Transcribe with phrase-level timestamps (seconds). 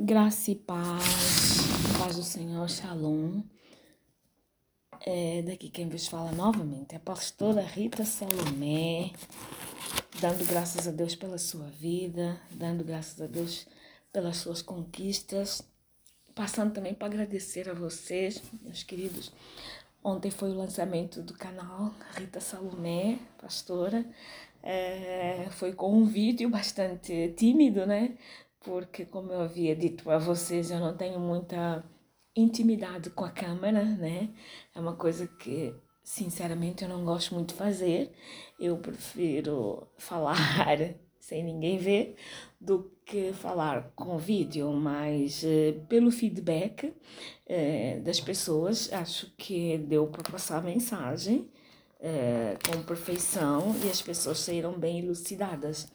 [0.00, 1.56] Graça e paz,
[1.98, 3.42] paz do Senhor, Shalom.
[5.04, 9.10] É, daqui quem vos fala novamente é a pastora Rita Salomé,
[10.20, 13.66] dando graças a Deus pela sua vida, dando graças a Deus
[14.12, 15.62] pelas suas conquistas,
[16.32, 19.32] passando também para agradecer a vocês, meus queridos.
[20.02, 24.06] Ontem foi o lançamento do canal Rita Salomé, pastora.
[24.62, 28.16] É, foi com um vídeo bastante tímido, né?
[28.60, 31.84] Porque, como eu havia dito a vocês, eu não tenho muita
[32.34, 34.30] intimidade com a câmera, né?
[34.74, 38.12] É uma coisa que, sinceramente, eu não gosto muito de fazer.
[38.58, 40.36] Eu prefiro falar
[41.28, 42.16] sem ninguém ver
[42.58, 50.06] do que falar com vídeo, mas uh, pelo feedback uh, das pessoas, acho que deu
[50.06, 51.50] para passar a mensagem
[52.00, 55.92] uh, com perfeição e as pessoas saíram bem elucidadas.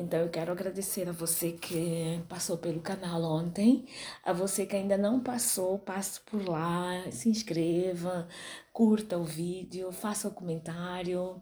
[0.00, 3.84] Então eu quero agradecer a você que passou pelo canal ontem,
[4.24, 8.26] a você que ainda não passou, passe por lá, se inscreva,
[8.72, 11.40] curta o vídeo, faça o comentário,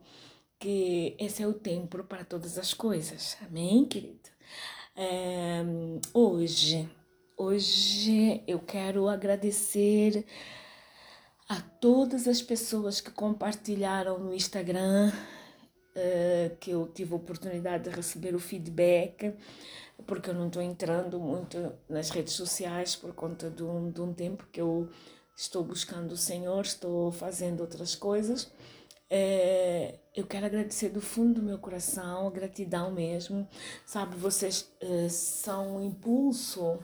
[0.59, 3.37] que esse é o tempo para todas as coisas.
[3.47, 4.28] Amém, querido?
[4.97, 5.62] É,
[6.12, 6.91] hoje,
[7.37, 10.27] hoje eu quero agradecer
[11.48, 15.12] a todas as pessoas que compartilharam no Instagram
[15.97, 19.34] uh, que eu tive a oportunidade de receber o feedback,
[20.06, 24.12] porque eu não estou entrando muito nas redes sociais por conta de um, de um
[24.12, 24.89] tempo que eu
[25.36, 28.50] estou buscando o Senhor, estou fazendo outras coisas.
[29.11, 33.48] É, eu quero agradecer do fundo do meu coração, gratidão mesmo.
[33.86, 36.78] Sabe, vocês é, são o impulso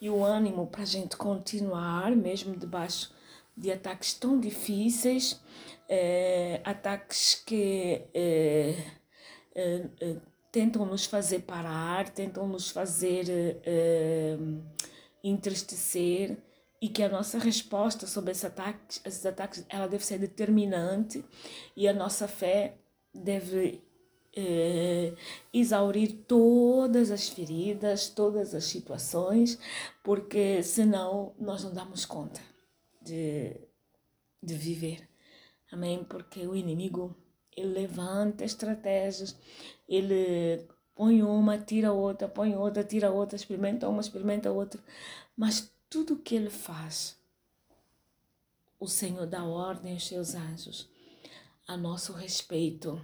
[0.00, 3.10] e o ânimo para a gente continuar, mesmo debaixo
[3.56, 5.40] de ataques tão difíceis,
[5.88, 8.74] é, ataques que é,
[9.54, 10.16] é,
[10.52, 13.24] tentam nos fazer parar, tentam nos fazer
[15.22, 16.36] entristecer
[16.80, 21.24] e que a nossa resposta sobre esses ataques, esses ataques ela deve ser determinante
[21.76, 22.76] e a nossa fé
[23.14, 23.82] deve
[25.50, 29.58] exaurir todas as feridas, todas as situações,
[30.04, 32.38] porque senão nós não damos conta
[33.06, 33.56] de,
[34.42, 35.08] de viver.
[35.70, 36.04] Amém?
[36.04, 37.16] Porque o inimigo,
[37.56, 39.36] ele levanta estratégias,
[39.88, 44.82] ele põe uma, tira outra, põe outra, tira outra, experimenta uma, experimenta outra.
[45.36, 47.16] Mas tudo que ele faz,
[48.78, 50.88] o Senhor dá ordem aos seus anjos
[51.66, 53.00] a nosso respeito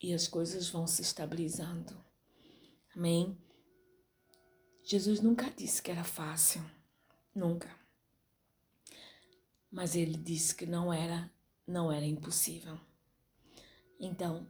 [0.00, 1.96] e as coisas vão se estabilizando.
[2.94, 3.38] Amém?
[4.84, 6.62] Jesus nunca disse que era fácil,
[7.34, 7.81] nunca.
[9.72, 11.30] Mas ele disse que não era
[11.66, 12.78] não era impossível.
[13.98, 14.46] Então,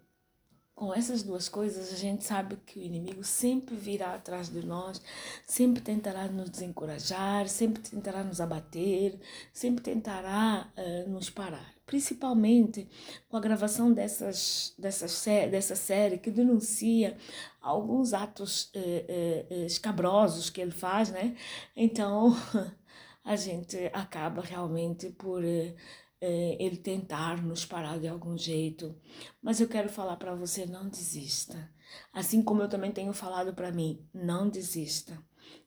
[0.75, 5.01] com essas duas coisas, a gente sabe que o inimigo sempre virá atrás de nós,
[5.47, 9.19] sempre tentará nos desencorajar, sempre tentará nos abater,
[9.53, 11.73] sempre tentará uh, nos parar.
[11.85, 12.89] Principalmente
[13.29, 17.19] com a gravação dessas, dessas, dessa série que denuncia
[17.61, 21.37] alguns atos uh, uh, escabrosos que ele faz, né?
[21.77, 22.35] Então,
[23.25, 28.95] a gente acaba realmente por é, ele tentar nos parar de algum jeito.
[29.43, 31.71] Mas eu quero falar para você: não desista.
[32.13, 35.19] Assim como eu também tenho falado para mim: não desista.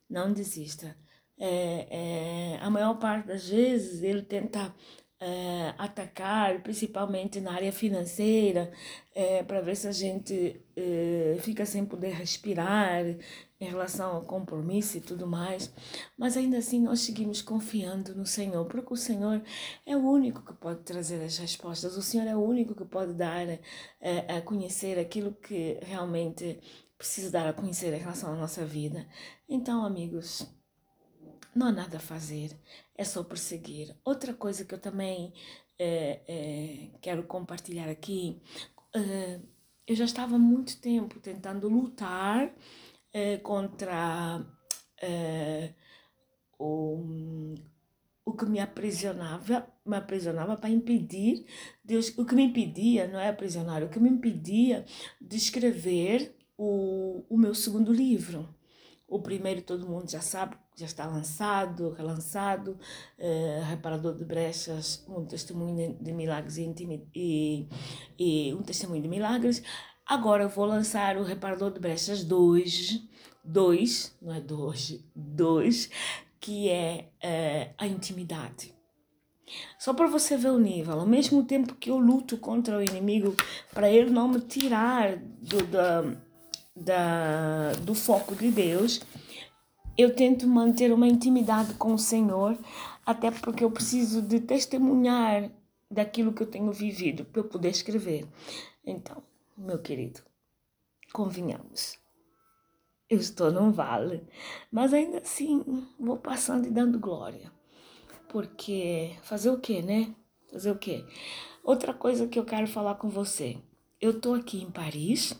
[0.08, 0.96] Não desista.
[1.38, 4.74] É, é, a maior parte das vezes ele tenta
[5.18, 8.72] é, atacar, principalmente na área financeira,
[9.14, 13.04] é, para ver se a gente é, fica sem poder respirar
[13.58, 15.72] em relação ao compromisso e tudo mais.
[16.18, 19.42] Mas ainda assim nós seguimos confiando no Senhor, porque o Senhor
[19.86, 23.14] é o único que pode trazer as respostas, o Senhor é o único que pode
[23.14, 23.46] dar
[24.28, 26.60] a conhecer aquilo que realmente
[26.98, 29.06] precisa dar a conhecer em relação à nossa vida.
[29.48, 30.46] Então, amigos,
[31.56, 32.56] não há nada a fazer,
[32.94, 33.96] é só prosseguir.
[34.04, 35.32] Outra coisa que eu também
[35.78, 38.40] é, é, quero compartilhar aqui,
[38.94, 39.40] é,
[39.86, 42.52] eu já estava há muito tempo tentando lutar
[43.42, 44.44] contra
[46.58, 47.54] o,
[48.24, 51.46] o que me aprisionava, me aprisionava para impedir,
[51.84, 54.84] Deus, o que me impedia, não é aprisionar, o que me impedia
[55.20, 58.52] de escrever o, o meu segundo livro.
[59.08, 62.78] O primeiro todo mundo já sabe, já está lançado, relançado,
[63.18, 67.68] é, Reparador de Brechas, um testemunho de milagres e, e,
[68.18, 69.62] e, um testemunho de milagres.
[70.04, 73.02] Agora eu vou lançar o Reparador de Brechas 2,
[73.42, 75.90] 2, não é 2, 2,
[76.38, 78.74] que é, é a intimidade.
[79.78, 83.34] Só para você ver o nível, ao mesmo tempo que eu luto contra o inimigo,
[83.72, 86.02] para ele não me tirar do, da,
[86.76, 89.00] da, do foco de Deus,
[89.96, 92.58] eu tento manter uma intimidade com o Senhor,
[93.04, 95.50] até porque eu preciso de testemunhar
[95.90, 98.26] daquilo que eu tenho vivido para eu poder escrever.
[98.84, 99.22] Então,
[99.56, 100.20] meu querido,
[101.12, 101.98] convenhamos.
[103.08, 104.26] Eu estou num vale,
[104.70, 105.64] mas ainda assim
[105.98, 107.52] vou passando e dando glória.
[108.28, 110.14] Porque fazer o quê, né?
[110.50, 111.04] Fazer o quê?
[111.62, 113.58] Outra coisa que eu quero falar com você.
[114.00, 115.34] Eu estou aqui em Paris,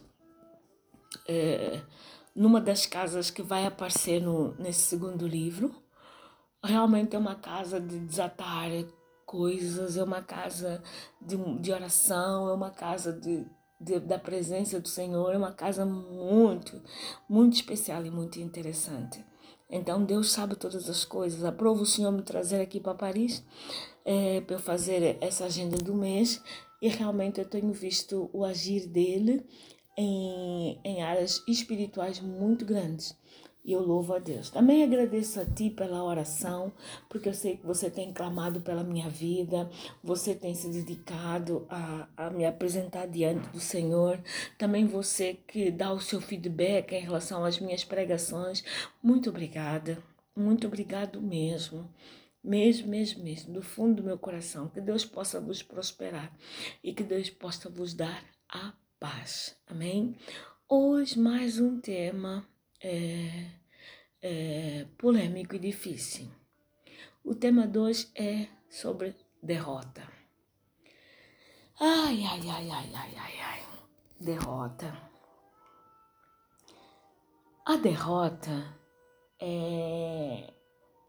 [1.29, 1.83] é,
[2.37, 5.75] numa das casas que vai aparecer no, nesse segundo livro.
[6.63, 8.71] Realmente é uma casa de desatar
[9.25, 10.83] coisas, é uma casa
[11.21, 13.45] de, de oração, é uma casa de,
[13.81, 16.81] de, da presença do Senhor, é uma casa muito,
[17.29, 19.25] muito especial e muito interessante.
[19.69, 21.45] Então Deus sabe todas as coisas.
[21.45, 23.43] Aprova o Senhor me trazer aqui para Paris
[24.05, 26.41] é, para eu fazer essa agenda do mês
[26.81, 29.45] e realmente eu tenho visto o agir dele
[29.97, 33.17] em, em áreas espirituais muito grandes.
[33.65, 34.49] E eu louvo a Deus.
[34.49, 36.73] Também agradeço a ti pela oração,
[37.09, 39.69] porque eu sei que você tem clamado pela minha vida,
[40.05, 44.23] você tem se dedicado a, a me apresentar diante do Senhor.
[44.57, 48.63] Também você que dá o seu feedback em relação às minhas pregações.
[49.03, 49.99] Muito obrigada.
[50.37, 51.91] Muito obrigado mesmo
[52.45, 56.33] mesmo, mesmo, mesmo, do fundo do meu coração, que Deus possa vos prosperar
[56.83, 59.57] e que Deus possa vos dar a paz.
[59.67, 60.17] Amém?
[60.69, 62.47] Hoje, mais um tema
[62.83, 63.51] é,
[64.23, 66.31] é, polêmico e difícil.
[67.23, 70.03] O tema 2 é sobre derrota.
[71.79, 73.63] Ai, ai, ai, ai, ai, ai, ai.
[74.19, 74.97] Derrota.
[77.67, 78.79] A derrota
[79.39, 80.55] é,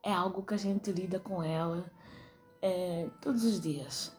[0.03, 1.89] é algo que a gente lida com ela
[2.61, 4.13] é, todos os dias.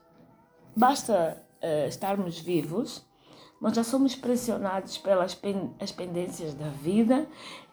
[0.75, 3.08] Basta é, estarmos vivos
[3.61, 7.27] nós já somos pressionados pelas pen, as pendências da vida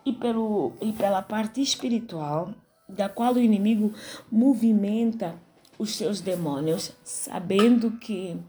[0.05, 2.53] e, pelo, e pela parte espiritual,
[2.87, 3.93] da qual o inimigo
[4.31, 5.35] movimenta
[5.77, 8.39] os seus demônios, sabendo que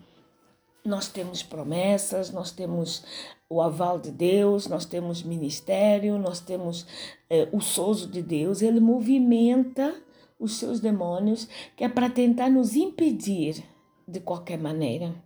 [0.84, 3.04] nós temos promessas, nós temos
[3.48, 6.86] o aval de Deus, nós temos ministério, nós temos
[7.28, 8.62] eh, o sozo de Deus.
[8.62, 9.94] Ele movimenta
[10.38, 13.64] os seus demônios, que é para tentar nos impedir
[14.06, 15.25] de qualquer maneira.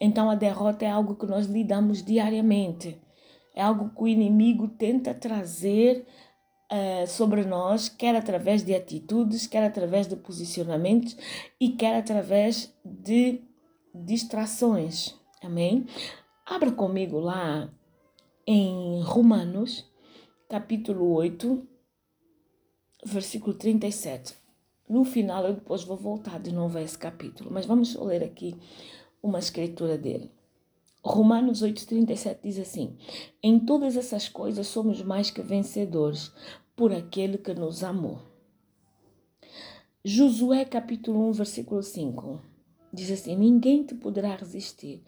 [0.00, 3.00] Então a derrota é algo que nós lidamos diariamente.
[3.54, 6.06] É algo que o inimigo tenta trazer
[6.72, 11.16] uh, sobre nós, quer através de atitudes, quer através de posicionamentos
[11.60, 13.42] e quer através de
[13.92, 15.14] distrações.
[15.42, 15.86] Amém?
[16.46, 17.68] Abra comigo lá
[18.46, 19.84] em Romanos,
[20.48, 21.66] capítulo 8,
[23.04, 24.34] versículo 37.
[24.88, 28.56] No final, eu depois vou voltar de novo a esse capítulo, mas vamos ler aqui
[29.22, 30.30] uma escritura dele.
[31.02, 32.96] Romanos 8,37 diz assim:
[33.42, 36.32] Em todas essas coisas somos mais que vencedores
[36.76, 38.20] por aquele que nos amou.
[40.04, 42.40] Josué capítulo 1, versículo 5
[42.92, 45.02] diz assim: Ninguém te poderá resistir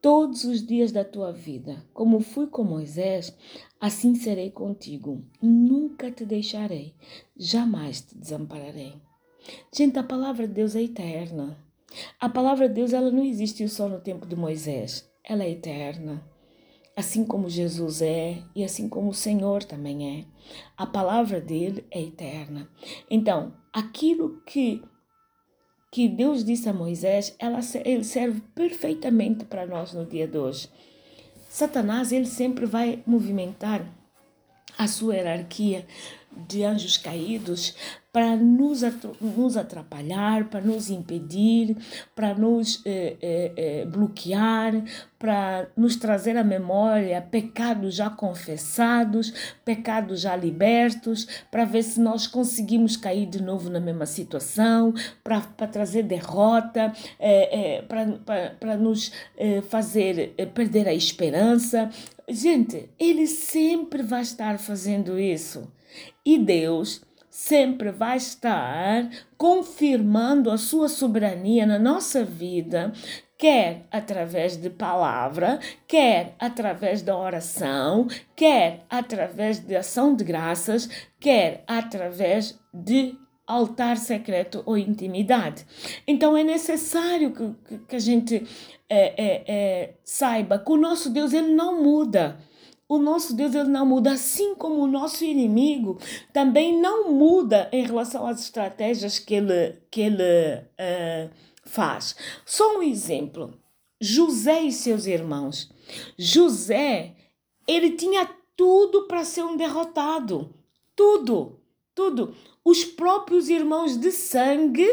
[0.00, 1.84] todos os dias da tua vida.
[1.92, 3.36] Como fui com Moisés,
[3.80, 5.24] assim serei contigo.
[5.40, 6.94] Nunca te deixarei,
[7.36, 8.94] jamais te desampararei.
[9.74, 11.58] Gente, a palavra de Deus é eterna.
[12.20, 16.22] A palavra de Deus ela não existiu só no tempo de Moisés, ela é eterna.
[16.96, 20.24] Assim como Jesus é e assim como o Senhor também é.
[20.76, 22.68] A palavra dele é eterna.
[23.10, 24.82] Então, aquilo que
[25.90, 30.68] que Deus disse a Moisés, ela, ele serve perfeitamente para nós no dia de hoje.
[31.48, 33.86] Satanás, ele sempre vai movimentar
[34.76, 35.86] a sua hierarquia
[36.48, 37.74] de anjos caídos
[38.12, 38.84] para nos,
[39.56, 41.76] atrapalhar, para nos impedir,
[42.14, 44.84] para nos eh, eh, eh, bloquear,
[45.18, 49.32] para nos trazer à memória pecados já confessados,
[49.64, 55.40] pecados já libertos, para ver se nós conseguimos cair de novo na mesma situação, para
[55.66, 61.90] trazer derrota, eh, eh, para nos eh, fazer perder a esperança.
[62.28, 65.66] Gente, ele sempre vai estar fazendo isso.
[66.24, 72.92] E Deus sempre vai estar confirmando a sua soberania na nossa vida,
[73.36, 75.58] quer através de palavra,
[75.88, 84.62] quer através da oração, quer através de ação de graças, quer através de altar secreto
[84.64, 85.66] ou intimidade.
[86.06, 88.46] Então é necessário que, que a gente
[88.88, 92.38] é, é, é, saiba que o nosso Deus ele não muda.
[92.88, 95.98] O nosso Deus ele não muda, assim como o nosso inimigo
[96.32, 101.30] também não muda em relação às estratégias que ele, que ele uh,
[101.64, 102.14] faz.
[102.44, 103.54] Só um exemplo:
[104.00, 105.70] José e seus irmãos.
[106.18, 107.16] José,
[107.66, 110.54] ele tinha tudo para ser um derrotado.
[110.94, 111.60] tudo,
[111.94, 112.34] tudo.
[112.64, 114.88] Os próprios irmãos de sangue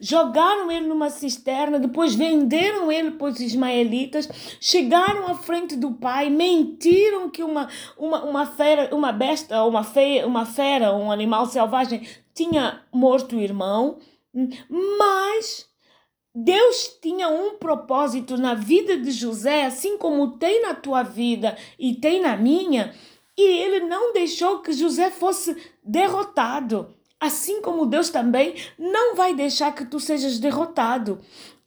[0.00, 4.28] jogaram ele numa cisterna, depois venderam ele para os ismaelitas,
[4.58, 10.26] chegaram à frente do pai, mentiram que uma, uma, uma fera, uma besta, uma, feia,
[10.26, 13.98] uma fera, um animal selvagem tinha morto o irmão,
[14.98, 15.68] mas
[16.34, 21.94] Deus tinha um propósito na vida de José, assim como tem na tua vida e
[21.94, 22.94] tem na minha,
[23.36, 26.94] e ele não deixou que José fosse derrotado.
[27.20, 31.20] Assim como Deus também não vai deixar que tu sejas derrotado.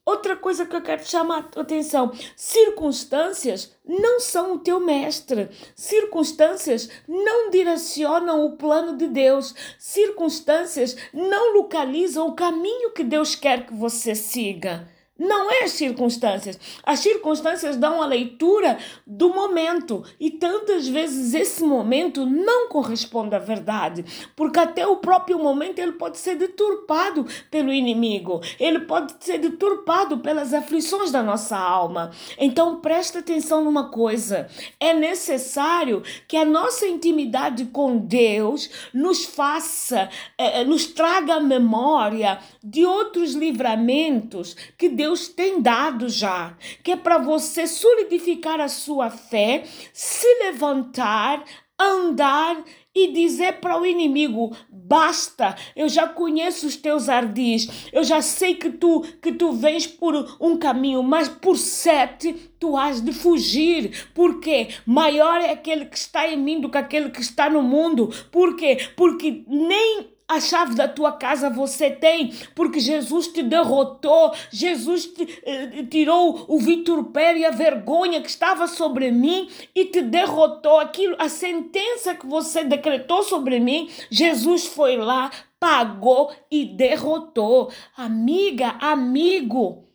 [0.06, 5.50] Outra coisa que eu quero chamar a atenção: circunstâncias não são o teu mestre.
[5.76, 9.54] Circunstâncias não direcionam o plano de Deus.
[9.78, 14.92] Circunstâncias não localizam o caminho que Deus quer que você siga.
[15.18, 16.60] Não é as circunstâncias.
[16.84, 23.40] As circunstâncias dão a leitura do momento e tantas vezes esse momento não corresponde à
[23.40, 24.04] verdade,
[24.36, 30.18] porque até o próprio momento ele pode ser deturpado pelo inimigo, ele pode ser deturpado
[30.18, 32.10] pelas aflições da nossa alma.
[32.40, 40.10] Então presta atenção numa coisa: é necessário que a nossa intimidade com Deus nos faça,
[40.40, 46.94] eh, nos traga a memória de outros livramentos que Deus Deus tem dado já, que
[46.94, 51.44] é para você solidificar a sua fé, se levantar,
[51.78, 52.64] andar
[52.96, 58.56] e dizer para o inimigo: basta, eu já conheço os teus ardis, eu já sei
[58.56, 64.08] que tu que tu vens por um caminho, mas por sete tu has de fugir,
[64.14, 68.10] porque maior é aquele que está em mim do que aquele que está no mundo.
[68.32, 68.78] Por quê?
[68.96, 75.42] Porque nem a chave da tua casa você tem, porque Jesus te derrotou, Jesus te
[75.46, 80.80] eh, tirou o vitupério e a vergonha que estava sobre mim e te derrotou.
[80.80, 87.72] Aquilo, a sentença que você decretou sobre mim, Jesus foi lá, pagou e derrotou.
[87.96, 89.88] Amiga, amigo,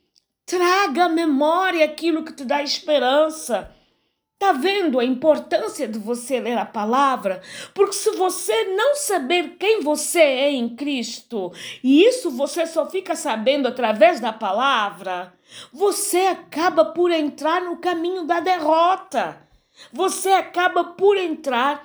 [0.47, 3.75] traga à memória aquilo que te dá esperança.
[4.39, 7.43] Tá vendo a importância de você ler a palavra?
[7.75, 11.53] Porque se você não saber quem você é em Cristo,
[11.83, 15.35] e isso você só fica sabendo através da palavra,
[15.73, 19.43] você acaba por entrar no caminho da derrota.
[19.93, 21.85] Você acaba por entrar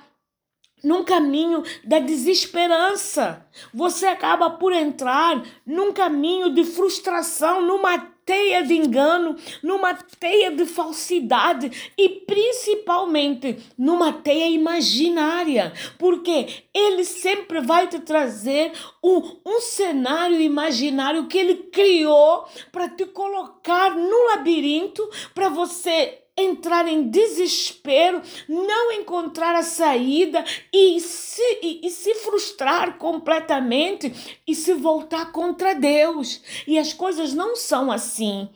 [0.84, 3.44] num caminho da desesperança.
[3.72, 10.66] Você acaba por entrar num caminho de frustração, numa teia de engano, numa teia de
[10.66, 20.40] falsidade e principalmente numa teia imaginária, porque ele sempre vai te trazer um, um cenário
[20.40, 28.92] imaginário que ele criou para te colocar no labirinto, para você entrar em desespero, não
[28.92, 36.42] encontrar a saída e se, e, e, se frustrar completamente e se voltar contra Deus.
[36.66, 38.48] E as coisas não são assim.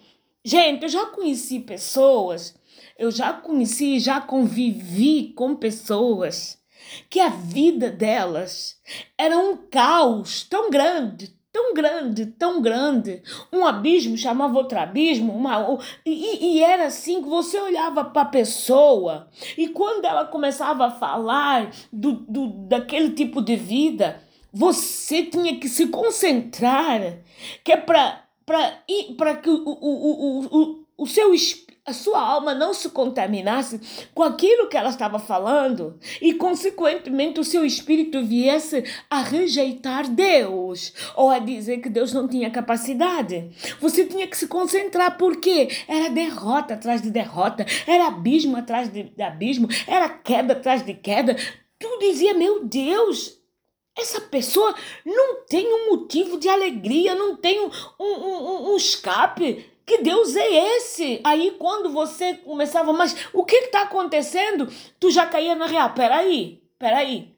[0.44, 2.54] Gente, eu já conheci pessoas,
[2.98, 6.58] eu já conheci, já convivi com pessoas
[7.10, 8.80] que a vida delas
[9.16, 13.22] era um caos tão grande, tão grande, tão grande.
[13.52, 18.26] Um abismo chamava outro abismo, uma, e, e era assim que você olhava para a
[18.26, 24.22] pessoa e quando ela começava a falar do, do, daquele tipo de vida,
[24.52, 27.18] você tinha que se concentrar,
[27.64, 28.22] que é para
[29.42, 33.80] que o, o, o, o, o seu espírito a sua alma não se contaminasse
[34.14, 40.92] com aquilo que ela estava falando e, consequentemente, o seu espírito viesse a rejeitar Deus
[41.16, 43.50] ou a dizer que Deus não tinha capacidade.
[43.80, 49.10] Você tinha que se concentrar porque era derrota atrás de derrota, era abismo atrás de,
[49.22, 51.36] abismo, era queda atrás de queda.
[51.78, 53.38] Tu dizia, meu Deus,
[53.96, 54.74] essa pessoa
[55.06, 59.77] não tem um motivo de alegria, não tem um, um, um, um escape.
[59.88, 61.18] Que Deus é esse?
[61.24, 64.68] Aí quando você começava, mas o que está acontecendo?
[65.00, 65.94] Tu já caía na real.
[65.94, 67.34] Peraí, peraí.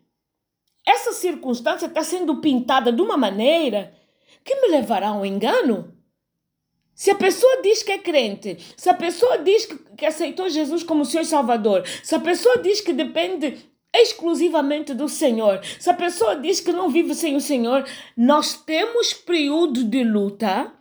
[0.84, 3.94] Essa circunstância está sendo pintada de uma maneira
[4.44, 5.94] que me levará ao engano?
[6.92, 10.82] Se a pessoa diz que é crente, se a pessoa diz que, que aceitou Jesus
[10.82, 13.58] como seu Salvador, se a pessoa diz que depende
[13.94, 19.12] exclusivamente do Senhor, se a pessoa diz que não vive sem o Senhor, nós temos
[19.12, 20.74] período de luta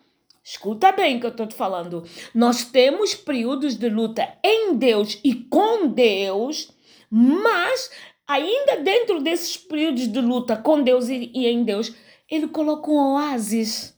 [0.44, 2.04] Escuta bem que eu estou te falando.
[2.34, 6.72] Nós temos períodos de luta em Deus e com Deus,
[7.10, 7.92] mas
[8.28, 11.94] ainda dentro desses períodos de luta com Deus e, e em Deus,
[12.30, 13.98] Ele coloca um oásis.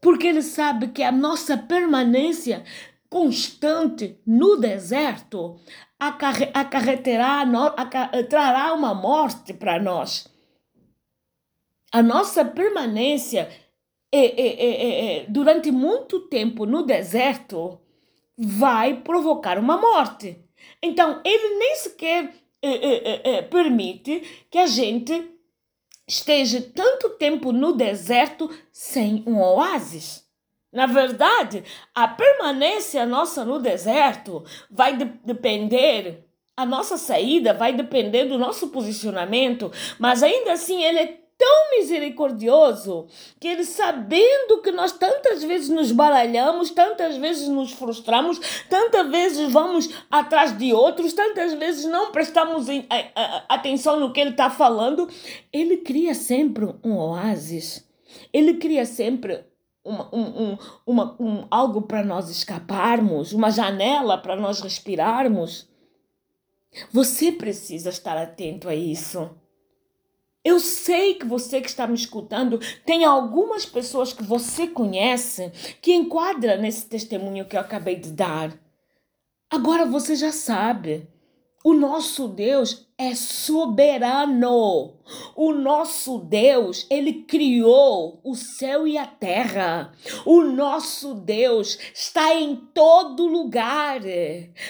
[0.00, 2.64] Porque Ele sabe que a nossa permanência
[3.08, 5.60] constante no deserto,
[6.00, 7.44] acarreterá,
[8.28, 10.26] trará uma morte para nós.
[11.92, 13.48] A nossa permanência
[14.16, 17.80] é, é, é, durante muito tempo no deserto
[18.36, 20.38] vai provocar uma morte.
[20.82, 22.32] Então, ele nem sequer
[23.50, 25.30] permite que a gente
[26.06, 30.24] esteja tanto tempo no deserto sem um oásis.
[30.72, 31.62] Na verdade,
[31.94, 36.24] a permanência nossa no deserto vai de depender,
[36.56, 43.06] a nossa saída vai depender do nosso posicionamento, mas ainda assim ele é tão misericordioso
[43.40, 49.52] que ele, sabendo que nós tantas vezes nos baralhamos, tantas vezes nos frustramos, tantas vezes
[49.52, 52.66] vamos atrás de outros, tantas vezes não prestamos
[53.48, 55.08] atenção no que ele está falando,
[55.52, 57.84] ele cria sempre um oásis.
[58.32, 59.44] Ele cria sempre
[59.84, 65.68] uma, um, um, uma, um, algo para nós escaparmos, uma janela para nós respirarmos.
[66.92, 69.30] Você precisa estar atento a isso.
[70.44, 75.94] Eu sei que você que está me escutando tem algumas pessoas que você conhece que
[75.94, 78.52] enquadra nesse testemunho que eu acabei de dar.
[79.50, 81.08] Agora você já sabe.
[81.66, 84.98] O nosso Deus é soberano.
[85.34, 89.90] O nosso Deus, ele criou o céu e a terra.
[90.26, 94.02] O nosso Deus está em todo lugar.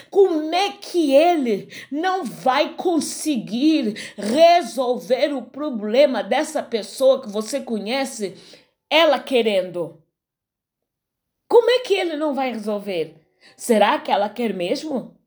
[0.08, 8.36] Como é que ele não vai conseguir resolver o problema dessa pessoa que você conhece,
[8.88, 10.00] ela querendo?
[11.48, 13.16] Como é que ele não vai resolver?
[13.56, 15.23] Será que ela quer mesmo?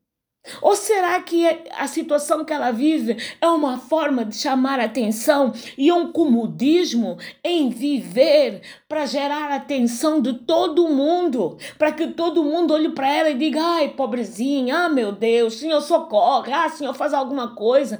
[0.60, 5.90] Ou será que a situação que ela vive é uma forma de chamar atenção e
[5.92, 11.58] um comodismo em viver para gerar atenção de todo mundo?
[11.76, 15.80] Para que todo mundo olhe para ela e diga: ai, pobrezinha, ah, meu Deus, Senhor,
[15.80, 17.98] socorre, ah, Senhor, faz alguma coisa.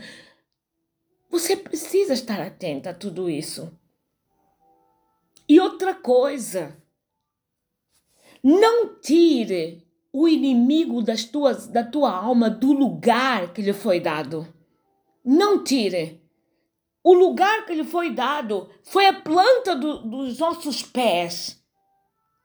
[1.30, 3.70] Você precisa estar atenta a tudo isso.
[5.48, 6.76] E outra coisa,
[8.42, 14.47] não tire o inimigo das tuas, da tua alma do lugar que lhe foi dado.
[15.25, 16.23] Não tire.
[17.05, 21.59] O lugar que lhe foi dado foi a planta do, dos nossos pés.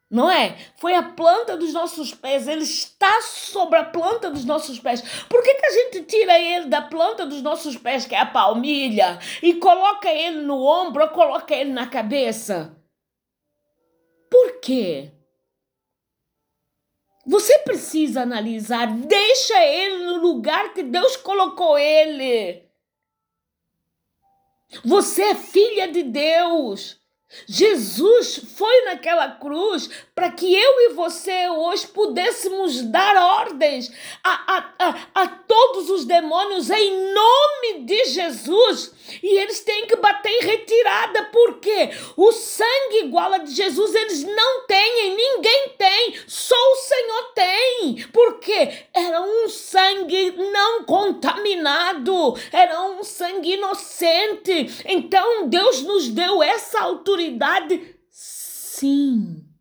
[0.09, 0.55] Não é?
[0.77, 2.47] Foi a planta dos nossos pés.
[2.47, 5.01] Ele está sobre a planta dos nossos pés.
[5.27, 8.25] Por que, que a gente tira ele da planta dos nossos pés, que é a
[8.25, 12.77] palmilha, e coloca ele no ombro ou coloca ele na cabeça?
[14.29, 15.11] Por quê?
[17.25, 22.63] Você precisa analisar, deixa ele no lugar que Deus colocou ele.
[24.83, 27.02] Você é filha de Deus.
[27.47, 33.91] Jesus foi naquela cruz para que eu e você hoje pudéssemos dar ordens
[34.23, 38.93] a, a, a, a, todos os demônios em nome de Jesus.
[39.21, 44.23] E eles têm que bater em retirada, porque o sangue igual a de Jesus eles
[44.23, 48.07] não têm, ninguém tem, só o Senhor tem.
[48.13, 54.83] Porque era um sangue não contaminado, era um sangue inocente.
[54.85, 57.22] Então Deus nos deu essa autoridade,
[58.09, 59.53] sim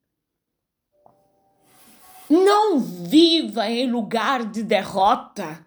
[2.33, 5.65] não viva em lugar de derrota.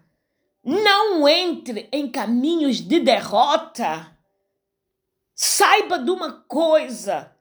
[0.64, 4.18] Não entre em caminhos de derrota.
[5.32, 7.32] Saiba de uma coisa: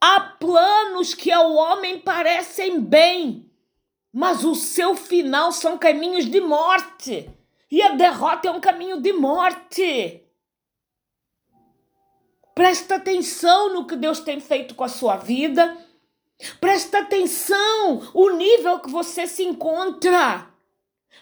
[0.00, 3.48] há planos que ao homem parecem bem,
[4.12, 7.30] mas o seu final são caminhos de morte.
[7.70, 10.21] E a derrota é um caminho de morte.
[12.54, 15.76] Presta atenção no que Deus tem feito com a sua vida
[16.60, 20.48] Presta atenção o nível que você se encontra.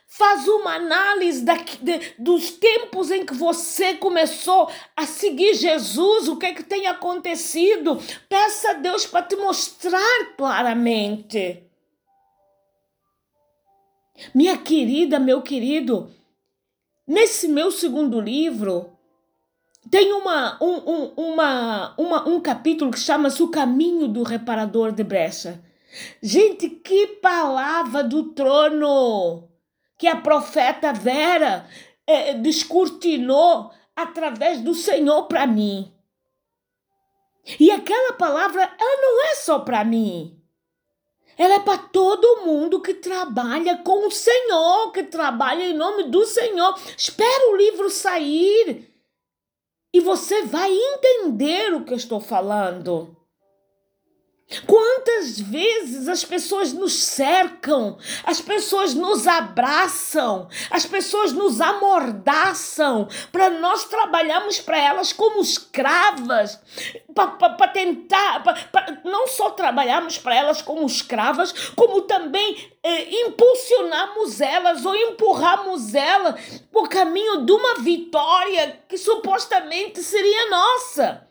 [0.07, 6.37] Faz uma análise da, de, dos tempos em que você começou a seguir Jesus, o
[6.37, 8.01] que é que tem acontecido.
[8.29, 11.65] Peça a Deus para te mostrar claramente.
[14.35, 16.13] Minha querida, meu querido,
[17.07, 18.97] nesse meu segundo livro,
[19.89, 25.03] tem uma, um, um, uma, uma, um capítulo que chama-se O Caminho do Reparador de
[25.03, 25.63] Brecha.
[26.23, 29.49] Gente, que palavra do trono
[29.97, 31.67] que a profeta Vera
[32.07, 35.93] é, descortinou através do Senhor para mim.
[37.59, 40.37] E aquela palavra, ela não é só para mim.
[41.37, 46.25] Ela é para todo mundo que trabalha com o Senhor, que trabalha em nome do
[46.27, 46.79] Senhor.
[46.97, 48.90] Espera o livro sair
[49.93, 53.17] e você vai entender o que eu estou falando.
[54.67, 63.49] Quantas vezes as pessoas nos cercam, as pessoas nos abraçam, as pessoas nos amordaçam para
[63.49, 66.61] nós trabalharmos para elas como escravas,
[67.15, 74.41] para tentar, pra, pra, não só trabalharmos para elas como escravas, como também eh, impulsionarmos
[74.41, 81.30] elas ou empurrarmos elas por caminho de uma vitória que supostamente seria nossa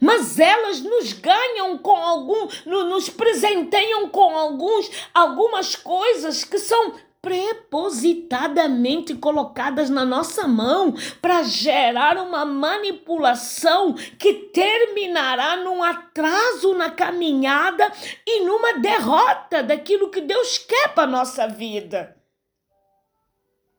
[0.00, 9.14] mas elas nos ganham com algum, nos presenteiam com alguns, algumas coisas que são prepositadamente
[9.14, 17.92] colocadas na nossa mão para gerar uma manipulação que terminará num atraso na caminhada
[18.26, 22.16] e numa derrota daquilo que Deus quer para nossa vida.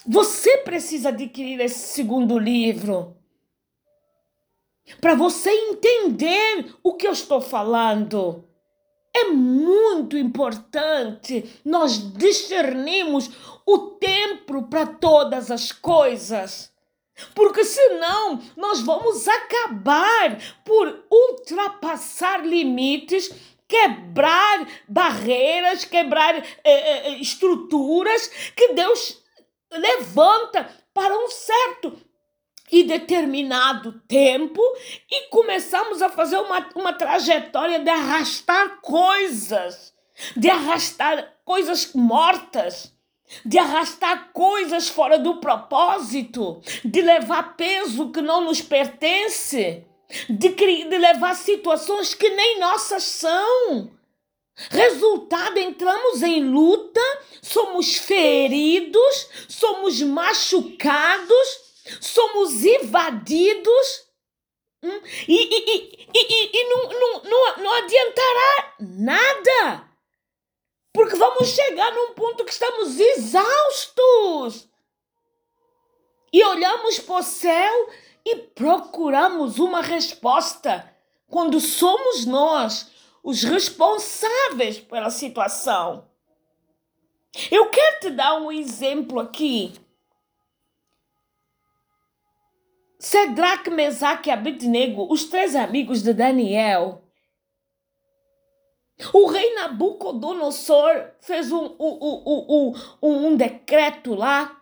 [0.08, 3.18] Você precisa adquirir esse segundo livro
[5.00, 8.44] para você entender o que eu estou falando.
[9.16, 13.30] É muito importante nós discernirmos
[13.66, 16.74] o tempo para todas as coisas.
[17.36, 23.32] Porque senão nós vamos acabar por ultrapassar limites,
[23.68, 29.22] quebrar barreiras, quebrar eh, eh, eh estruturas que Deus
[29.72, 31.96] levanta para um certo
[32.74, 34.60] e determinado tempo
[35.08, 39.94] e começamos a fazer uma, uma trajetória de arrastar coisas,
[40.36, 42.92] de arrastar coisas mortas,
[43.46, 49.86] de arrastar coisas fora do propósito, de levar peso que não nos pertence,
[50.28, 53.92] de, de levar situações que nem nossas são.
[54.72, 57.02] Resultado, entramos em luta,
[57.40, 61.63] somos feridos, somos machucados
[62.00, 64.08] somos invadidos
[64.82, 69.90] hum, e, e, e, e, não, não, não, não adiantará nada.
[70.94, 74.70] Porque vamos chegar num ponto que estamos exaustos.
[76.32, 77.90] E olhamos para o céu
[78.26, 80.90] e procuramos uma resposta
[81.28, 82.92] quando somos nós
[83.24, 86.08] os responsáveis pela situação.
[87.50, 89.74] Eu quero te dar um exemplo aqui
[93.04, 97.04] Sedraque, Mesaque e Abednego, os três amigos de Daniel.
[99.12, 104.58] O rei Nabucodonosor fez um, um, um, um, decreto lá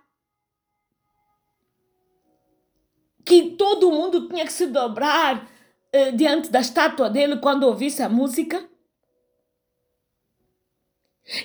[3.23, 5.47] que todo mundo tinha que se dobrar
[5.93, 8.67] eh, diante da estátua dele quando ouvisse a música.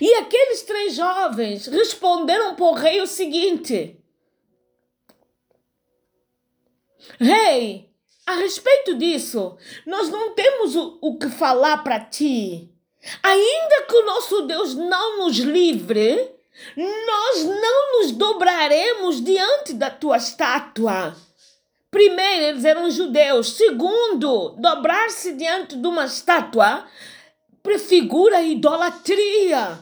[0.01, 3.96] E aqueles três jovens responderam para o rei o seguinte:
[7.19, 7.91] Rei,
[8.27, 12.69] a respeito disso, nós não temos o, o que falar para ti.
[13.23, 16.33] Ainda que o nosso Deus não nos livre,
[16.77, 21.17] nós não nos dobraremos diante da tua estátua.
[21.91, 23.53] Primeiro, eles eram judeus.
[23.53, 26.85] Segundo, dobrar-se diante de uma estátua
[27.63, 29.79] prefigura idolatria.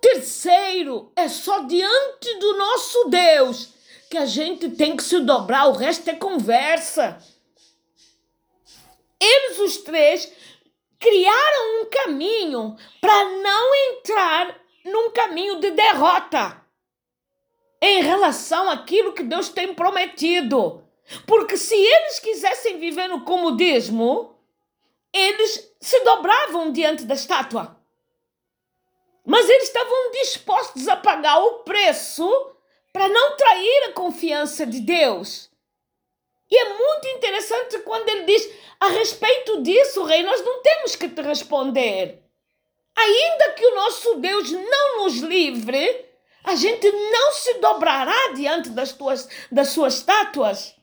[0.00, 3.77] Terceiro, é só diante do nosso Deus
[4.08, 7.18] que a gente tem que se dobrar, o resto é conversa.
[9.20, 10.32] Eles, os três,
[10.98, 16.64] criaram um caminho para não entrar num caminho de derrota
[17.80, 20.84] em relação àquilo que Deus tem prometido.
[21.26, 24.38] Porque se eles quisessem viver no comodismo,
[25.12, 27.76] eles se dobravam diante da estátua.
[29.24, 32.28] Mas eles estavam dispostos a pagar o preço
[32.98, 35.48] para não trair a confiança de Deus.
[36.50, 41.08] E é muito interessante quando ele diz: a respeito disso, rei, nós não temos que
[41.08, 42.20] te responder.
[42.96, 46.06] Ainda que o nosso Deus não nos livre,
[46.42, 50.74] a gente não se dobrará diante das, tuas, das suas estátuas.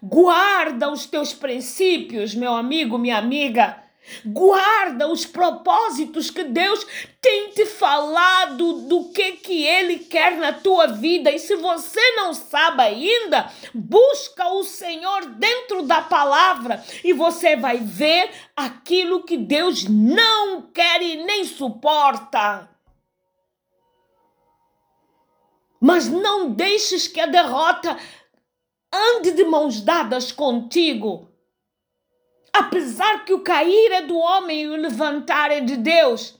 [0.00, 3.81] Guarda os teus princípios, meu amigo, minha amiga.
[4.24, 6.86] Guarda os propósitos que Deus
[7.20, 11.30] tem te falado do que que ele quer na tua vida.
[11.30, 17.78] E se você não sabe ainda, busca o Senhor dentro da palavra e você vai
[17.78, 22.68] ver aquilo que Deus não quer e nem suporta.
[25.80, 27.96] Mas não deixes que a derrota
[28.92, 31.31] ande de mãos dadas contigo
[32.52, 36.38] Apesar que o cair é do homem e o levantar é de Deus.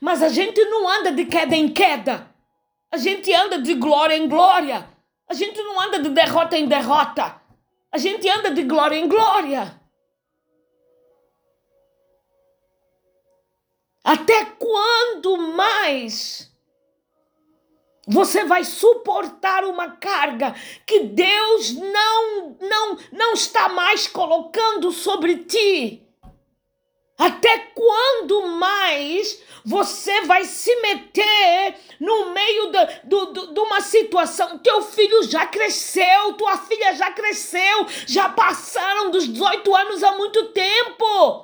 [0.00, 2.30] Mas a gente não anda de queda em queda.
[2.90, 4.88] A gente anda de glória em glória.
[5.28, 7.40] A gente não anda de derrota em derrota.
[7.90, 9.80] A gente anda de glória em glória.
[14.04, 16.51] Até quando mais
[18.12, 20.54] você vai suportar uma carga
[20.86, 26.02] que Deus não não não está mais colocando sobre ti?
[27.18, 32.72] Até quando mais você vai se meter no meio
[33.04, 34.58] de, uma situação?
[34.58, 40.48] Teu filho já cresceu, tua filha já cresceu, já passaram dos 18 anos há muito
[40.48, 41.41] tempo.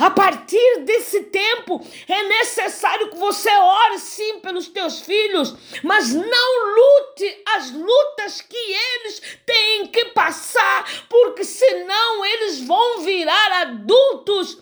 [0.00, 6.74] A partir desse tempo, é necessário que você ore sim pelos teus filhos, mas não
[6.74, 14.58] lute as lutas que eles têm que passar, porque senão eles vão virar adultos.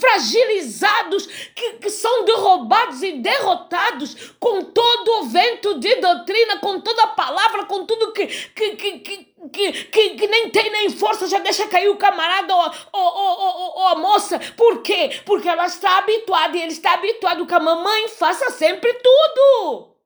[0.00, 7.02] Fragilizados, que, que são derrubados e derrotados com todo o vento de doutrina, com toda
[7.02, 11.26] a palavra, com tudo que, que, que, que, que, que, que nem tem nem força,
[11.26, 14.38] já deixa cair o camarada ou, ou, ou, ou, a moça.
[14.56, 15.20] Por quê?
[15.24, 19.96] Porque ela está habituada e ele está habituado que a mamãe faça sempre tudo.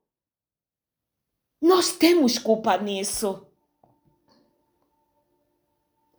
[1.61, 3.47] Nós temos culpa nisso.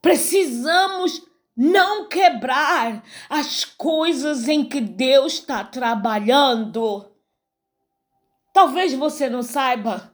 [0.01, 1.23] Precisamos
[1.57, 7.11] não quebrar as coisas em que Deus está trabalhando.
[8.53, 10.14] Talvez você não saiba.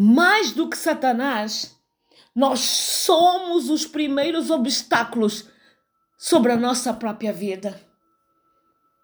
[0.00, 1.76] Mais do que Satanás,
[2.34, 5.48] nós somos os primeiros obstáculos
[6.16, 7.80] sobre a nossa própria vida.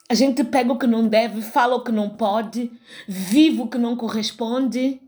[0.09, 2.71] A gente pega o que não deve, fala o que não pode,
[3.09, 5.01] vive o que não corresponde,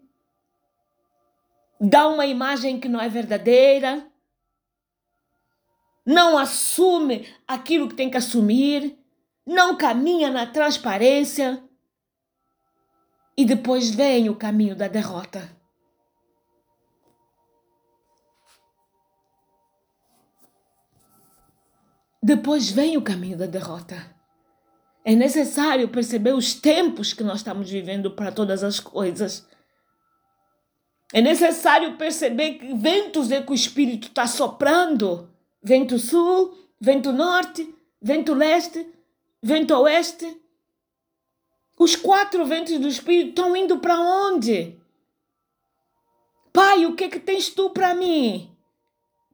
[1.80, 4.10] dá uma imagem que não é verdadeira
[6.06, 8.96] não assume aquilo que tem que assumir,
[9.44, 11.62] não caminha na transparência
[13.36, 15.55] e depois vem o caminho da derrota.
[22.26, 24.12] Depois vem o caminho da derrota.
[25.04, 29.46] É necessário perceber os tempos que nós estamos vivendo para todas as coisas.
[31.12, 35.30] É necessário perceber que ventos é que o Espírito está soprando
[35.62, 38.84] vento sul, vento norte, vento leste,
[39.40, 40.26] vento oeste.
[41.78, 44.76] Os quatro ventos do Espírito estão indo para onde?
[46.52, 48.55] Pai, o que é que tens tu para mim?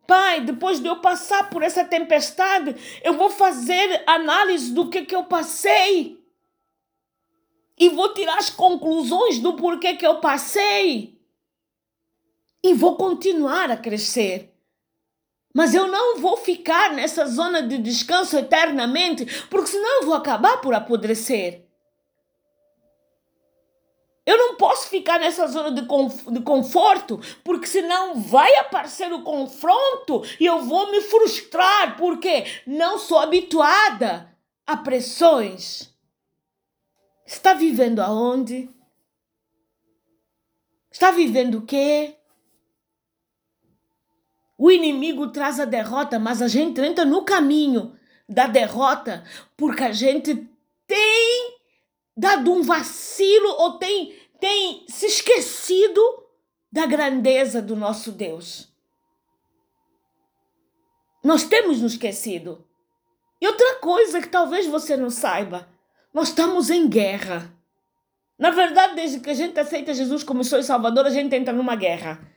[0.06, 5.14] Pai, depois de eu passar por essa tempestade, eu vou fazer análise do que, que
[5.14, 6.20] eu passei.
[7.78, 11.18] E vou tirar as conclusões do porquê que eu passei.
[12.62, 14.52] E vou continuar a crescer.
[15.54, 20.60] Mas eu não vou ficar nessa zona de descanso eternamente, porque senão eu vou acabar
[20.60, 21.66] por apodrecer.
[24.52, 30.44] Não posso ficar nessa zona de, de conforto, porque senão vai aparecer o confronto e
[30.44, 34.30] eu vou me frustrar, porque não sou habituada
[34.66, 35.90] a pressões.
[37.26, 38.68] Está vivendo aonde?
[40.90, 42.14] Está vivendo o quê?
[44.58, 49.24] O inimigo traz a derrota, mas a gente entra no caminho da derrota
[49.56, 50.46] porque a gente
[50.86, 51.62] tem
[52.16, 56.02] dado um vacilo ou tem, tem se esquecido
[56.72, 58.68] da grandeza do nosso Deus.
[61.22, 62.66] Nós temos nos esquecido.
[63.40, 65.68] E outra coisa que talvez você não saiba,
[66.12, 67.56] nós estamos em guerra.
[68.36, 71.76] Na verdade, desde que a gente aceita Jesus como seu Salvador, a gente entra numa
[71.76, 72.28] guerra.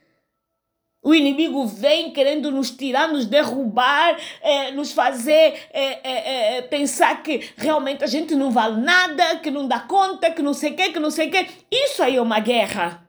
[1.05, 7.51] O inimigo vem querendo nos tirar, nos derrubar, é, nos fazer é, é, pensar que
[7.55, 10.93] realmente a gente não vale nada, que não dá conta, que não sei o que,
[10.93, 11.47] que não sei o que.
[11.71, 13.07] Isso aí é uma guerra.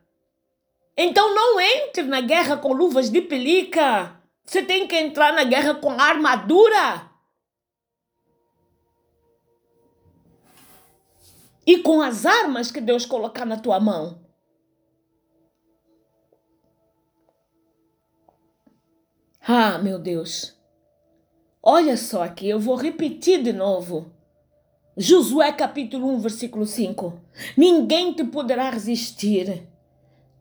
[0.95, 4.21] Então não entre na guerra com luvas de pelica.
[4.45, 7.11] Você tem que entrar na guerra com armadura.
[11.67, 14.26] E com as armas que Deus colocar na tua mão.
[19.49, 20.57] Ah, meu Deus.
[21.63, 24.11] Olha só aqui, eu vou repetir de novo.
[24.97, 27.21] Josué capítulo 1, versículo 5.
[27.57, 29.63] Ninguém te poderá resistir.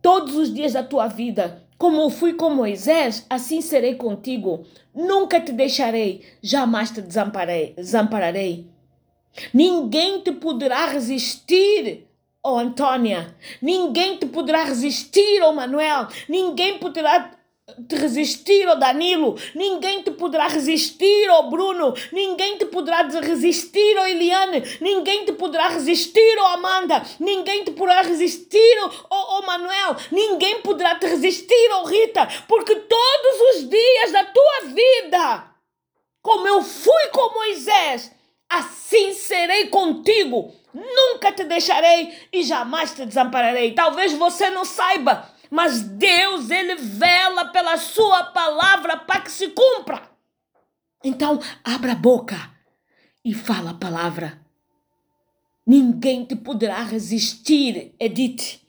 [0.01, 4.65] Todos os dias da tua vida, como fui com Moisés, assim serei contigo.
[4.91, 8.67] Nunca te deixarei, jamais te desampararei.
[9.53, 12.07] Ninguém te poderá resistir,
[12.43, 13.35] oh Antônia.
[13.61, 16.07] Ninguém te poderá resistir, oh Manuel.
[16.27, 17.34] Ninguém poderá
[17.87, 24.05] te resistir, oh Danilo, ninguém te poderá resistir, oh Bruno, ninguém te poderá resistir, oh
[24.05, 30.61] Eliane, ninguém te poderá resistir, oh Amanda, ninguém te poderá resistir, oh, oh Manuel, ninguém
[30.61, 35.55] poderá te resistir, oh Rita, porque todos os dias da tua vida
[36.25, 38.11] como eu fui com Moisés,
[38.49, 40.51] assim serei contigo.
[40.73, 43.73] Nunca te deixarei e jamais te desampararei.
[43.73, 50.09] Talvez você não saiba, mas Deus, ele vela pela sua palavra para que se cumpra.
[51.03, 52.35] Então, abra a boca
[53.23, 54.41] e fala a palavra.
[55.65, 58.61] Ninguém te poderá resistir, Edith.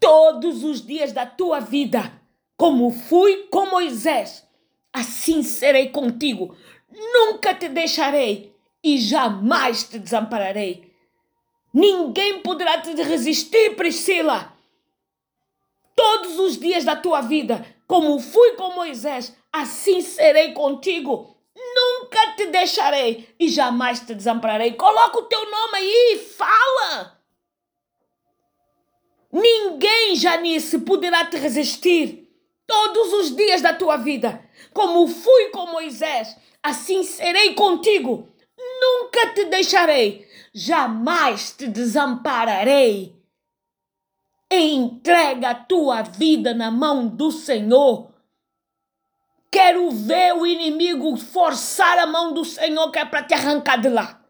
[0.00, 2.12] Todos os dias da tua vida,
[2.56, 4.46] como fui com Moisés,
[4.92, 6.56] assim serei contigo.
[6.90, 10.92] Nunca te deixarei e jamais te desampararei.
[11.72, 14.55] Ninguém poderá te resistir, Priscila.
[15.96, 21.34] Todos os dias da tua vida, como fui com Moisés, assim serei contigo.
[21.56, 24.74] Nunca te deixarei e jamais te desampararei.
[24.74, 27.18] Coloca o teu nome aí e fala.
[29.32, 32.30] Ninguém, Janice, poderá te resistir
[32.66, 34.44] todos os dias da tua vida.
[34.74, 38.28] Como fui com Moisés, assim serei contigo.
[38.80, 43.15] Nunca te deixarei, jamais te desampararei.
[44.50, 48.12] Entrega a tua vida na mão do Senhor.
[49.50, 53.88] Quero ver o inimigo forçar a mão do Senhor que é para te arrancar de
[53.88, 54.22] lá.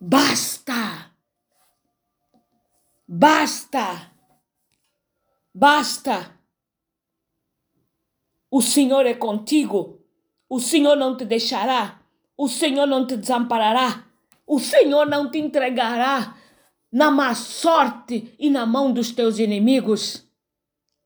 [0.00, 1.10] Basta!
[3.08, 4.12] Basta!
[5.52, 6.38] Basta!
[8.50, 10.00] O Senhor é contigo.
[10.48, 12.00] O Senhor não te deixará.
[12.36, 14.04] O Senhor não te desamparará.
[14.46, 16.36] O Senhor não te entregará
[16.94, 20.24] na má sorte e na mão dos teus inimigos.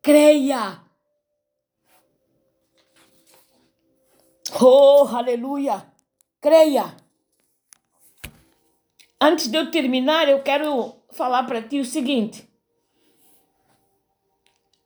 [0.03, 0.83] Creia.
[4.61, 5.91] Oh, aleluia!
[6.43, 6.95] Creia!
[9.19, 12.47] Antes de eu terminar, eu quero falar para ti o seguinte: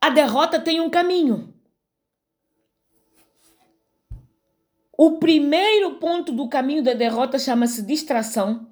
[0.01, 1.53] a derrota tem um caminho.
[4.97, 8.72] O primeiro ponto do caminho da derrota chama-se distração.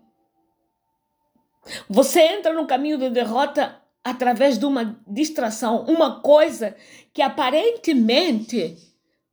[1.88, 6.74] Você entra no caminho da derrota através de uma distração, uma coisa
[7.12, 8.76] que aparentemente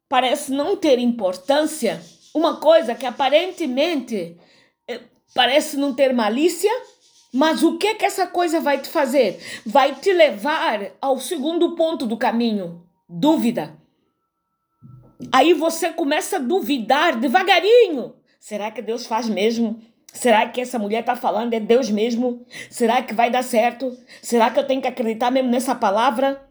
[0.09, 2.01] parece não ter importância,
[2.33, 4.37] uma coisa que aparentemente
[4.87, 5.01] eh,
[5.33, 6.71] parece não ter malícia,
[7.33, 9.39] mas o que que essa coisa vai te fazer?
[9.65, 13.75] Vai te levar ao segundo ponto do caminho, dúvida.
[15.31, 18.15] Aí você começa a duvidar devagarinho.
[18.39, 19.81] Será que Deus faz mesmo?
[20.13, 22.45] Será que essa mulher está falando é Deus mesmo?
[22.69, 23.95] Será que vai dar certo?
[24.21, 26.41] Será que eu tenho que acreditar mesmo nessa palavra?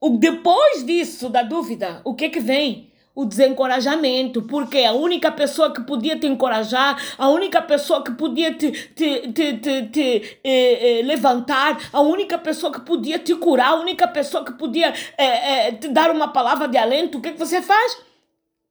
[0.00, 2.92] O, depois disso, da dúvida, o que que vem?
[3.14, 8.52] O desencorajamento, porque a única pessoa que podia te encorajar, a única pessoa que podia
[8.54, 13.68] te, te, te, te, te eh, eh, levantar, a única pessoa que podia te curar,
[13.68, 17.38] a única pessoa que podia eh, te dar uma palavra de alento, o que, que
[17.38, 17.96] você faz?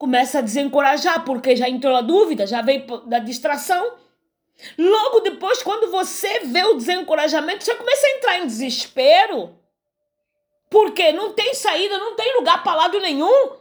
[0.04, 3.94] Começa a desencorajar, porque já entrou a dúvida, já veio da distração.
[4.76, 9.58] Logo depois, quando você vê o desencorajamento, você começa a entrar em desespero.
[10.68, 13.52] Porque não tem saída, não tem lugar para lado nenhum.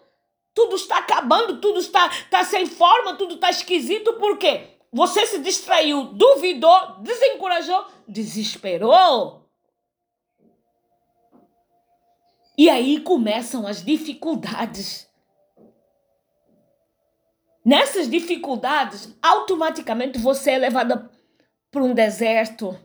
[0.53, 4.11] Tudo está acabando, tudo está, está sem forma, tudo está esquisito.
[4.15, 4.67] Por quê?
[4.91, 9.47] Você se distraiu, duvidou, desencorajou, desesperou.
[12.57, 15.12] E aí começam as dificuldades.
[17.65, 21.09] Nessas dificuldades, automaticamente você é levada
[21.71, 22.77] para um deserto.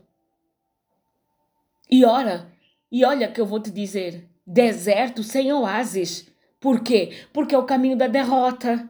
[1.91, 2.49] E ora,
[2.91, 6.27] e olha que eu vou te dizer: deserto sem oásis.
[6.59, 7.13] Por quê?
[7.33, 8.89] Porque é o caminho da derrota.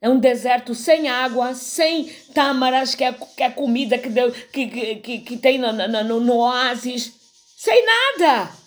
[0.00, 4.96] É um deserto sem água, sem tâmaras, que é, que é comida que, deu, que,
[4.96, 7.12] que, que, tem no, no, no oásis.
[7.56, 8.59] Sem nada.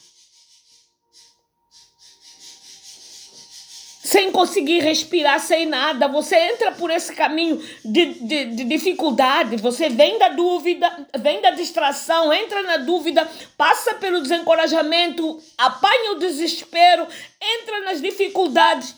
[4.13, 6.07] Sem conseguir respirar, sem nada.
[6.07, 11.49] Você entra por esse caminho de, de, de, dificuldade, você vem da dúvida, vem da
[11.49, 17.07] distração, entra na dúvida, passa pelo desencorajamento, apanha o desespero,
[17.41, 18.93] entra nas dificuldades,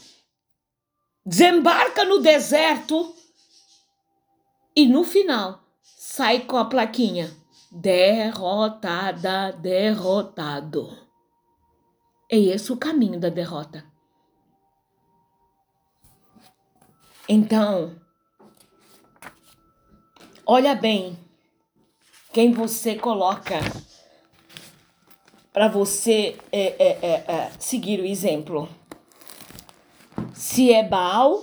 [1.25, 3.15] desembarca no deserto
[4.75, 7.33] e no final sai com a plaquinha
[7.71, 10.89] derrotada, derrotado.
[12.29, 13.94] É esse o caminho da derrota.
[17.27, 17.95] Então,
[20.45, 21.17] olha bem
[22.31, 23.55] quem você coloca
[25.51, 28.69] para você é, é, é, é, seguir o exemplo.
[30.35, 31.41] Se é Baal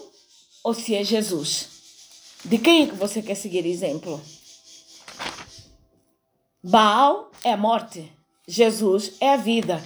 [0.63, 1.69] ou se é Jesus.
[2.45, 4.21] De quem é que você quer seguir exemplo?
[6.63, 8.13] Baal é a morte,
[8.47, 9.83] Jesus é a vida.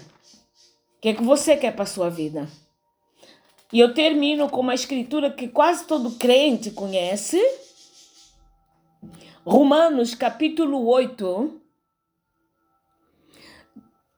[0.96, 2.46] O que é que você quer para sua vida?
[3.72, 7.40] E eu termino com uma escritura que quase todo crente conhece.
[9.44, 11.60] Romanos capítulo 8,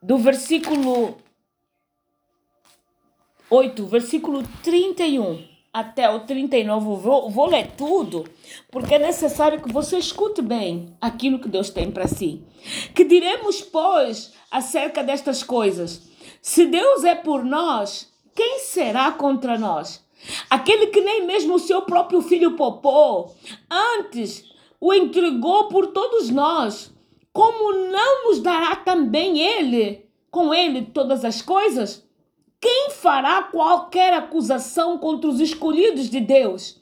[0.03, 1.18] do versículo
[3.51, 8.24] 8, versículo 31 até o 39, vou, vou ler tudo,
[8.70, 12.42] porque é necessário que você escute bem aquilo que Deus tem para si.
[12.94, 16.09] Que diremos, pois, acerca destas coisas?
[16.40, 18.08] Se Deus é por nós,
[18.39, 20.01] quem será contra nós?
[20.49, 23.34] Aquele que nem mesmo o seu próprio filho popou,
[23.68, 24.45] antes
[24.80, 26.95] o entregou por todos nós,
[27.32, 32.07] como não nos dará também ele, com ele, todas as coisas?
[32.61, 36.80] Quem fará qualquer acusação contra os escolhidos de Deus?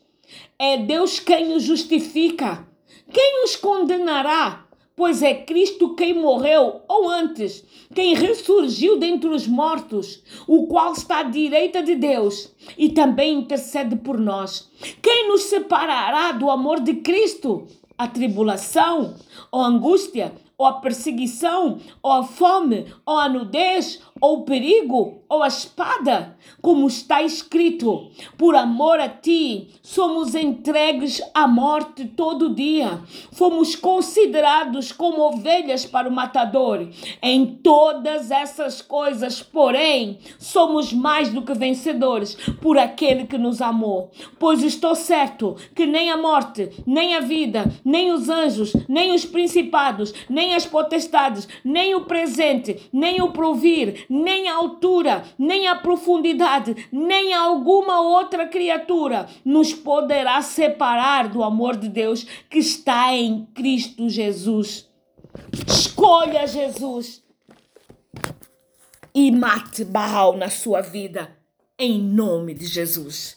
[0.58, 2.68] É Deus quem os justifica.
[3.10, 4.65] Quem os condenará?
[4.96, 7.62] Pois é Cristo quem morreu, ou antes,
[7.94, 13.94] quem ressurgiu dentre os mortos, o qual está à direita de Deus e também intercede
[13.96, 14.70] por nós.
[15.02, 17.66] Quem nos separará do amor de Cristo?
[17.98, 19.14] A tribulação,
[19.52, 25.42] ou angústia, ou a perseguição, ou a fome, ou a nudez, ou o perigo, ou
[25.42, 33.00] a espada, como está escrito: por amor a ti, somos entregues à morte todo dia,
[33.32, 36.88] fomos considerados como ovelhas para o matador.
[37.20, 44.10] Em todas essas coisas, porém, somos mais do que vencedores por aquele que nos amou.
[44.38, 49.24] Pois estou certo que nem a morte, nem a vida, nem os anjos, nem os
[49.24, 55.76] principados, nem as potestades, nem o presente, nem o provir, nem a altura, nem a
[55.76, 63.46] profundidade, nem alguma outra criatura nos poderá separar do amor de Deus que está em
[63.54, 64.88] Cristo Jesus.
[65.66, 67.22] Escolha Jesus
[69.14, 71.34] e mate Baal na sua vida,
[71.78, 73.36] em nome de Jesus.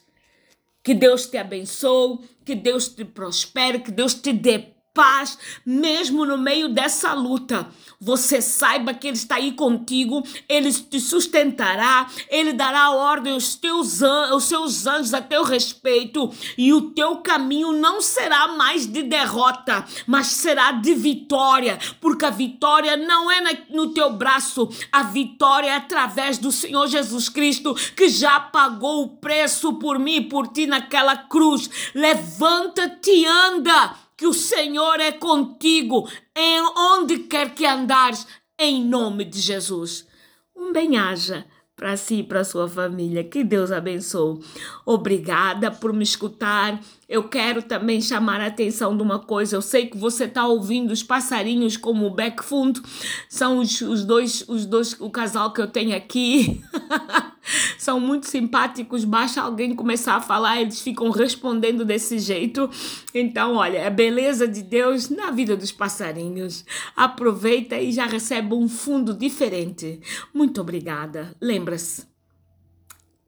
[0.83, 6.37] Que Deus te abençoe, que Deus te prospere, que Deus te dê paz, mesmo no
[6.37, 7.69] meio dessa luta.
[8.01, 14.03] Você saiba que Ele está aí contigo, Ele te sustentará, Ele dará ordem aos, teus,
[14.03, 19.85] aos seus anjos a teu respeito, e o teu caminho não será mais de derrota,
[20.05, 23.39] mas será de vitória, porque a vitória não é
[23.69, 29.17] no teu braço, a vitória é através do Senhor Jesus Cristo, que já pagou o
[29.17, 31.69] preço por mim e por ti naquela cruz.
[31.95, 36.05] Levanta-te e anda que o Senhor é contigo
[36.35, 38.27] em onde quer que andares,
[38.59, 40.05] em nome de Jesus.
[40.53, 43.23] Um bem-aja para si e para sua família.
[43.23, 44.41] Que Deus abençoe.
[44.85, 46.81] Obrigada por me escutar.
[47.07, 49.55] Eu quero também chamar a atenção de uma coisa.
[49.55, 52.83] Eu sei que você está ouvindo os passarinhos como o back fundo.
[53.29, 56.61] São os, os dois, os dois, o casal que eu tenho aqui.
[57.77, 59.03] São muito simpáticos.
[59.03, 62.69] Basta alguém começar a falar, eles ficam respondendo desse jeito.
[63.13, 66.65] Então, olha, é beleza de Deus na vida dos passarinhos.
[66.95, 69.99] Aproveita e já recebe um fundo diferente.
[70.33, 71.35] Muito obrigada.
[71.41, 72.07] Lembra-se.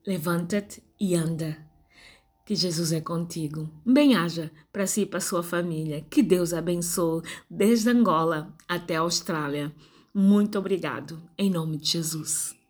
[0.06, 1.58] Levanta-te e anda.
[2.46, 3.70] Que Jesus é contigo.
[3.86, 6.06] Bem-haja para si e para sua família.
[6.10, 9.74] Que Deus abençoe desde Angola até a Austrália.
[10.14, 11.22] Muito obrigado.
[11.38, 12.61] Em nome de Jesus.